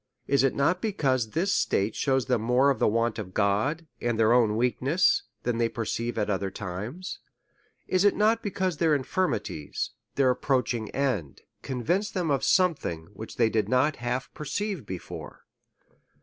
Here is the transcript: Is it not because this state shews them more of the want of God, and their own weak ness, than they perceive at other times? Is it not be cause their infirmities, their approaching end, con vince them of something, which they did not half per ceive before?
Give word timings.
Is 0.25 0.43
it 0.43 0.55
not 0.55 0.81
because 0.81 1.29
this 1.29 1.53
state 1.53 1.95
shews 1.95 2.25
them 2.25 2.41
more 2.41 2.71
of 2.71 2.79
the 2.79 2.87
want 2.87 3.19
of 3.19 3.35
God, 3.35 3.85
and 4.01 4.17
their 4.19 4.33
own 4.33 4.55
weak 4.57 4.81
ness, 4.81 5.21
than 5.43 5.59
they 5.59 5.69
perceive 5.69 6.17
at 6.17 6.27
other 6.27 6.49
times? 6.49 7.19
Is 7.87 8.03
it 8.03 8.15
not 8.15 8.41
be 8.41 8.49
cause 8.49 8.77
their 8.77 8.95
infirmities, 8.95 9.91
their 10.15 10.31
approaching 10.31 10.89
end, 10.89 11.41
con 11.61 11.83
vince 11.83 12.09
them 12.09 12.31
of 12.31 12.43
something, 12.43 13.09
which 13.13 13.35
they 13.37 13.51
did 13.51 13.69
not 13.69 13.97
half 13.97 14.33
per 14.33 14.43
ceive 14.45 14.87
before? 14.87 15.45